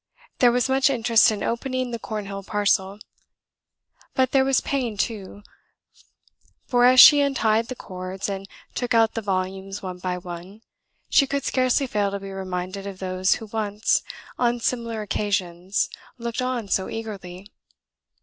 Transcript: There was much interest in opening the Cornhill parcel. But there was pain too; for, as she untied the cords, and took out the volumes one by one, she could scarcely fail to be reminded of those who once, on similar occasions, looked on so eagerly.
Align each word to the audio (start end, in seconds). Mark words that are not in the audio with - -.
There 0.39 0.51
was 0.51 0.67
much 0.67 0.89
interest 0.89 1.29
in 1.29 1.43
opening 1.43 1.91
the 1.91 1.99
Cornhill 1.99 2.41
parcel. 2.41 2.97
But 4.15 4.31
there 4.31 4.43
was 4.43 4.59
pain 4.59 4.97
too; 4.97 5.43
for, 6.65 6.85
as 6.85 6.99
she 6.99 7.21
untied 7.21 7.67
the 7.67 7.75
cords, 7.75 8.27
and 8.27 8.49
took 8.73 8.95
out 8.95 9.13
the 9.13 9.21
volumes 9.21 9.83
one 9.83 9.99
by 9.99 10.17
one, 10.17 10.61
she 11.07 11.27
could 11.27 11.43
scarcely 11.45 11.85
fail 11.85 12.09
to 12.09 12.19
be 12.19 12.31
reminded 12.31 12.87
of 12.87 12.97
those 12.97 13.35
who 13.35 13.45
once, 13.53 14.01
on 14.39 14.59
similar 14.59 15.03
occasions, 15.03 15.87
looked 16.17 16.41
on 16.41 16.67
so 16.67 16.89
eagerly. 16.89 17.51